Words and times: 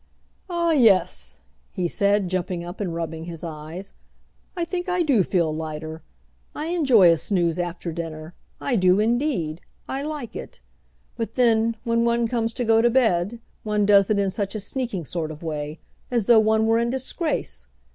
"Ah, 0.49 0.71
yes," 0.71 1.37
he 1.69 1.87
said, 1.87 2.27
jumping 2.27 2.63
up 2.65 2.81
and 2.81 2.95
rubbing 2.95 3.25
his 3.25 3.43
eyes; 3.43 3.93
"I 4.57 4.65
think 4.65 4.89
I 4.89 5.03
do 5.03 5.21
feel 5.21 5.55
lighter. 5.55 6.01
I 6.55 6.69
enjoy 6.69 7.11
a 7.11 7.17
snooze 7.17 7.59
after 7.59 7.91
dinner; 7.91 8.33
I 8.59 8.77
do 8.77 8.99
indeed; 8.99 9.61
I 9.87 10.01
like 10.01 10.35
it; 10.35 10.59
but 11.17 11.35
then, 11.35 11.77
when 11.83 12.03
one 12.03 12.27
comes 12.27 12.51
to 12.53 12.65
go 12.65 12.81
to 12.81 12.89
bed, 12.89 13.37
one 13.61 13.85
does 13.85 14.09
it 14.09 14.17
in 14.17 14.31
such 14.31 14.55
a 14.55 14.59
sneaking 14.59 15.05
sort 15.05 15.29
of 15.29 15.43
way, 15.43 15.77
as 16.09 16.25
though 16.25 16.39
one 16.39 16.65
were 16.65 16.79
in 16.79 16.89
disgrace! 16.89 17.67